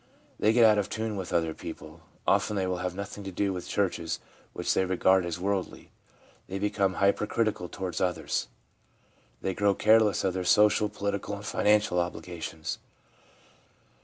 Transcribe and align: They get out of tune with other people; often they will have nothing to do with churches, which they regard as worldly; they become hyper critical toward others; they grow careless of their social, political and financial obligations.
They 0.39 0.51
get 0.51 0.65
out 0.65 0.79
of 0.79 0.89
tune 0.89 1.15
with 1.15 1.31
other 1.31 1.53
people; 1.53 2.01
often 2.25 2.55
they 2.55 2.65
will 2.65 2.77
have 2.79 2.95
nothing 2.95 3.23
to 3.23 3.31
do 3.31 3.53
with 3.53 3.67
churches, 3.67 4.19
which 4.51 4.73
they 4.73 4.83
regard 4.83 5.27
as 5.27 5.39
worldly; 5.39 5.91
they 6.47 6.57
become 6.57 6.95
hyper 6.95 7.27
critical 7.27 7.69
toward 7.69 8.01
others; 8.01 8.47
they 9.43 9.53
grow 9.53 9.75
careless 9.75 10.23
of 10.23 10.33
their 10.33 10.43
social, 10.43 10.89
political 10.89 11.35
and 11.35 11.45
financial 11.45 11.99
obligations. 11.99 12.79